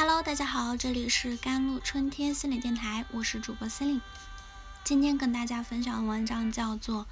[0.00, 4.00] Hello，大家好，这里是甘露春天心理电台，我是主播心灵。
[4.84, 7.02] 今天跟大家分享的文章叫做《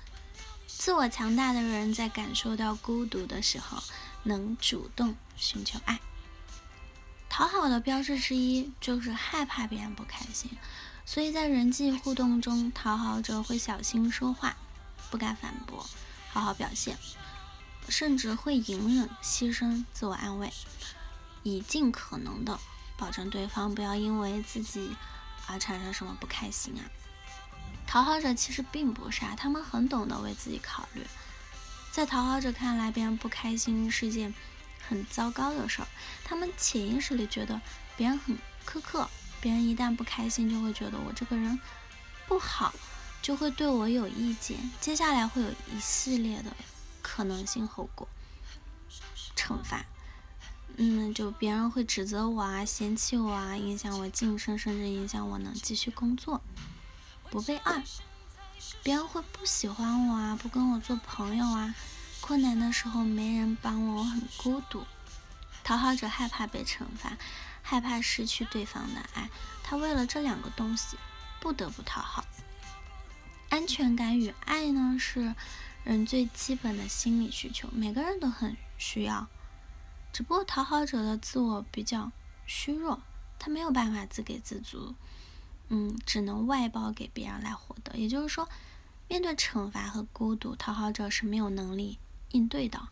[0.68, 3.82] 自我强大的人在感受到孤独的时候，
[4.22, 5.94] 能主动寻求爱》。
[7.28, 10.48] 讨好的标志之一就是害怕别人不开心，
[11.04, 14.56] 所以在人际互动中，讨好者会小心说话，
[15.10, 15.84] 不敢反驳，
[16.30, 16.96] 好好表现，
[17.88, 20.52] 甚至会隐忍、牺牲、自我安慰，
[21.42, 22.56] 以尽可能的。
[22.96, 24.96] 保证对方不要因为自己
[25.46, 26.82] 而产生什么不开心啊！
[27.86, 31.02] 讨好者其实并不傻，他们很懂得为自己考虑。
[31.92, 34.34] 在讨好者看来，别人不开心是件
[34.88, 35.88] 很糟糕的事儿，
[36.24, 37.60] 他们潜意识里觉得
[37.96, 38.36] 别人很
[38.66, 39.08] 苛刻，
[39.40, 41.58] 别人一旦不开心，就会觉得我这个人
[42.26, 42.74] 不好，
[43.22, 46.54] 就会对我有意见，接下来会有一系列的
[47.02, 48.08] 可能性后果，
[49.36, 49.84] 惩罚。
[50.78, 56.42] 嗯，就别人会指责我啊，嫌弃我啊，影响我晋升，甚至影响我能继续工作。
[57.30, 57.82] 不被爱，
[58.82, 61.74] 别人会不喜欢我啊，不跟我做朋友啊。
[62.20, 64.84] 困难的时候没人帮我，我很孤独。
[65.64, 67.16] 讨好者害怕被惩罚，
[67.62, 69.30] 害怕失去对方的爱，
[69.62, 70.96] 他为了这两个东西
[71.40, 72.24] 不得不讨好。
[73.48, 75.34] 安全感与爱呢，是
[75.84, 79.26] 人最基本的心理需求，每个人都很需要。
[80.16, 82.10] 只不过讨好者的自我比较
[82.46, 83.02] 虚弱，
[83.38, 84.94] 他没有办法自给自足，
[85.68, 87.98] 嗯，只能外包给别人来获得。
[87.98, 88.48] 也就是说，
[89.08, 91.98] 面对惩罚和孤独，讨好者是没有能力
[92.30, 92.88] 应对的。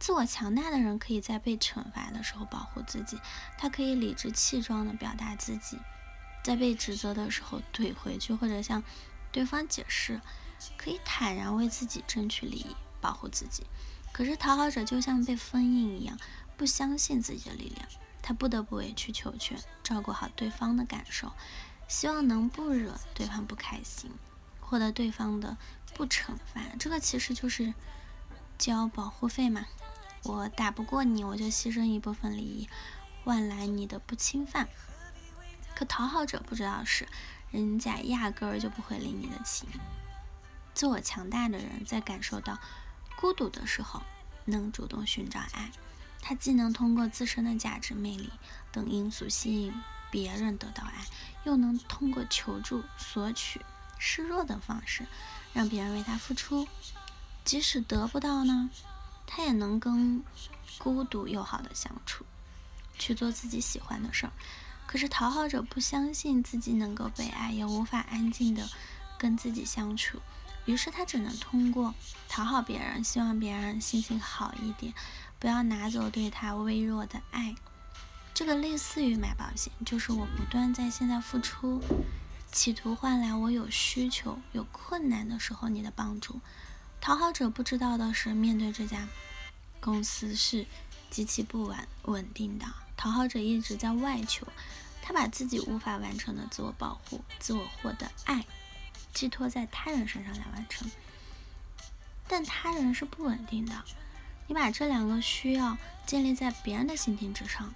[0.00, 3.20] 自我强大的人可以在被惩罚的时候保护自己，
[3.56, 5.78] 他可以理直气壮地表达自己，
[6.42, 8.82] 在被指责的时候怼回去，或者向
[9.30, 10.20] 对方解释，
[10.76, 13.62] 可以坦然为自己争取利益，保护自己。
[14.10, 16.18] 可是讨好者就像被封印一样。
[16.58, 17.88] 不相信自己的力量，
[18.20, 21.32] 他不得不委曲求全，照顾好对方的感受，
[21.86, 24.10] 希望能不惹对方不开心，
[24.60, 25.56] 获得对方的
[25.94, 26.60] 不惩罚。
[26.80, 27.72] 这个其实就是
[28.58, 29.66] 交保护费嘛。
[30.24, 32.68] 我打不过你，我就牺牲一部分利益，
[33.22, 34.68] 换来你的不侵犯。
[35.76, 37.06] 可讨好者不知道是，
[37.52, 39.68] 人家压根儿就不会领你的情。
[40.74, 42.58] 自我强大的人在感受到
[43.16, 44.02] 孤独的时候，
[44.44, 45.70] 能主动寻找爱。
[46.20, 48.30] 他既能通过自身的价值、魅力
[48.72, 49.72] 等因素吸引
[50.10, 51.04] 别人得到爱，
[51.44, 53.60] 又能通过求助、索取、
[53.98, 55.06] 示弱等方式
[55.52, 56.66] 让别人为他付出。
[57.44, 58.68] 即使得不到呢，
[59.26, 60.22] 他也能跟
[60.76, 62.26] 孤独友好的相处，
[62.98, 64.32] 去做自己喜欢的事儿。
[64.86, 68.68] 可是讨好者不相信自己能够被爱，也无法安静的
[69.18, 70.20] 跟自己相处，
[70.66, 71.94] 于是他只能通过
[72.28, 74.92] 讨好别人，希望别人心情好一点。
[75.38, 77.54] 不要拿走对他微弱的爱，
[78.34, 81.80] 这个类似于买保险，就是我不断在现在付出，
[82.50, 86.40] 企图换来我有需求、有困难的时候你的帮助。
[87.00, 89.06] 讨好者不知道的是，面对这家
[89.80, 90.66] 公司是
[91.08, 92.66] 极其不稳稳定的。
[92.96, 94.44] 讨好者一直在外求，
[95.00, 98.44] 他把自己无法完成的自我保护、自我获得爱，
[99.14, 100.90] 寄托在他人身上来完成，
[102.26, 103.84] 但他人是不稳定的。
[104.48, 105.76] 你把这两个需要
[106.06, 107.72] 建立在别人的心情之上，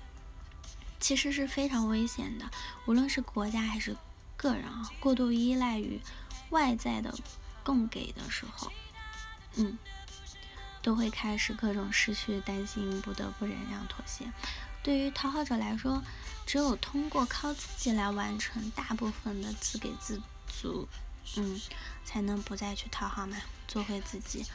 [0.98, 2.50] 其实是非常危险的。
[2.86, 3.94] 无论是国家还是
[4.36, 6.00] 个人啊，过度依赖于
[6.48, 7.14] 外在的
[7.62, 8.72] 供给的时候，
[9.56, 9.78] 嗯，
[10.80, 14.24] 都会开始各种失去、担心、不得不忍让、妥协。
[14.82, 16.02] 对于讨好者来说，
[16.46, 20.88] 只有通过靠自己来完成大部分的自给自足，
[21.36, 21.60] 嗯，
[22.04, 23.36] 才能不再去讨好嘛，
[23.68, 24.46] 做回自己。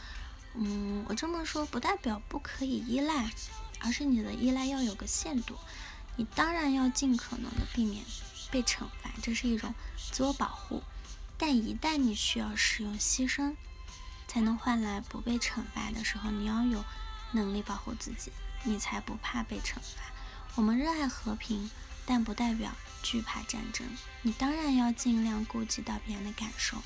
[0.59, 3.29] 嗯，我这么说不代表不可以依赖，
[3.79, 5.55] 而是你的依赖要有个限度。
[6.15, 8.03] 你当然要尽可能的避免
[8.49, 9.75] 被惩罚，这是一种
[10.11, 10.81] 自我保护。
[11.37, 13.55] 但一旦你需要使用牺牲
[14.27, 16.83] 才能换来不被惩罚的时候，你要有
[17.33, 18.31] 能力保护自己，
[18.63, 20.01] 你才不怕被惩罚。
[20.55, 21.69] 我们热爱和平，
[22.07, 22.71] 但不代表
[23.03, 23.87] 惧怕战争。
[24.23, 26.77] 你当然要尽量顾及到别人的感受，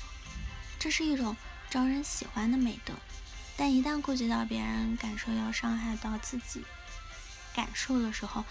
[0.78, 1.34] 这是一种
[1.70, 2.92] 招人喜欢的美德。
[3.62, 6.64] 但一旦顾及到别人感受要伤害到自己
[7.54, 8.44] 感受的时候，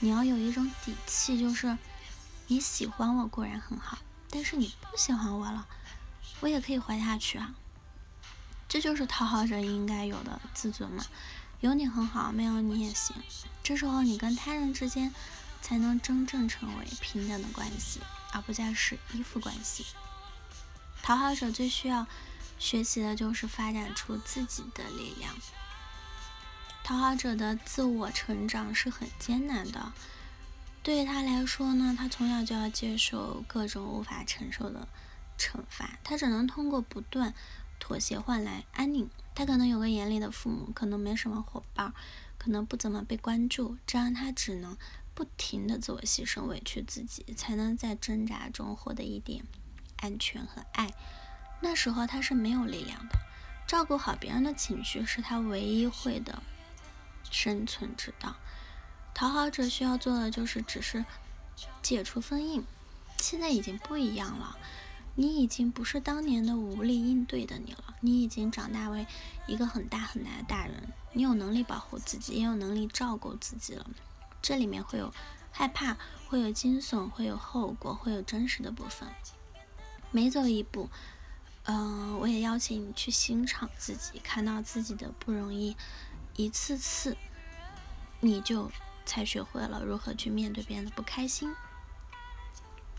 [0.00, 1.78] 你要有一种底气，就是
[2.48, 5.64] 你喜欢我固然很好，但是你不喜欢我了，
[6.40, 7.54] 我也可以活下去啊。
[8.68, 11.04] 这就是讨好者应该有的自尊嘛。
[11.60, 13.14] 有你很好，没有你也行。
[13.62, 15.14] 这时候你跟他人之间
[15.62, 18.00] 才能真正成为平等的关系，
[18.32, 19.86] 而不再是依附关系。
[21.00, 22.08] 讨好者最需要。
[22.58, 25.34] 学习的就是发展出自己的力量。
[26.84, 29.92] 讨好者的自我成长是很艰难的。
[30.82, 34.88] 对他来说呢，他从小就要接受各种无法承受的
[35.38, 37.34] 惩罚，他只能通过不断
[37.78, 39.10] 妥协换来安宁。
[39.34, 41.92] 他可能有个严厉的父母，可能没什么伙伴，
[42.38, 44.76] 可能不怎么被关注，这样他只能
[45.14, 49.44] 不停的自我牺牲、委屈自己，才能在挣扎中获得一点
[49.98, 50.90] 安全和爱。
[51.60, 53.18] 那时候他是没有力量的，
[53.66, 56.42] 照顾好别人的情绪是他唯一会的
[57.30, 58.36] 生存之道。
[59.14, 61.04] 讨好者需要做的就是只是
[61.82, 62.64] 解除封印。
[63.16, 64.56] 现在已经不一样了，
[65.16, 69.04] 你已经不是当年的无力应对的你了，你已经长大为
[69.48, 73.84] 一个很大很大的大人，你有能力保护自己，也有能力照顾自己了。
[74.40, 75.12] 这里面会有
[75.50, 75.96] 害怕，
[76.28, 79.08] 会有惊悚，会有后果，会有真实的部分。
[80.12, 80.88] 每走一步，
[81.68, 85.76] 嗯，我也邀请你去欣赏自己，看到自己的不容易，
[86.34, 87.16] 一次次，
[88.20, 88.70] 你就。
[89.08, 91.50] 才学会了如何去面对别人的不开心，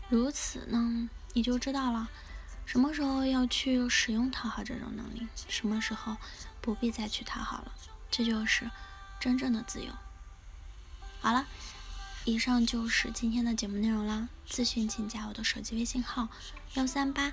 [0.08, 2.10] 如此呢，你就知道了
[2.66, 6.16] 什么时候要去使用讨好这种能力，什么时候
[6.60, 7.72] 不必再去讨好了，
[8.10, 8.68] 这就是
[9.20, 9.92] 真正的自由。
[11.20, 11.46] 好了，
[12.24, 14.28] 以上就是今天的节目内容啦。
[14.48, 16.28] 咨询请加我的手机微信号
[16.74, 17.32] 幺三八